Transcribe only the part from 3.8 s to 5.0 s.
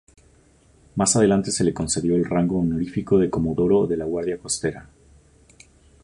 de la Guardia Costera.